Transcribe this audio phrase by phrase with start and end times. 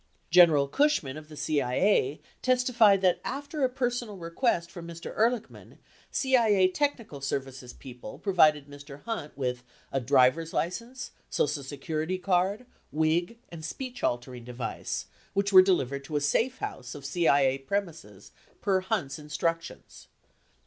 [0.31, 5.15] General Cushman of the CIA testified that after a personal request from Mr.
[5.15, 5.77] Ehrlichman,
[6.09, 9.03] CIA technical services people provided Mr.
[9.03, 9.61] Hunt with
[9.91, 16.15] a drivers license, social security card, wig, and speech altering device, which were delivered to
[16.15, 20.07] a "safe house" of CIA premises per Hunt's instructions.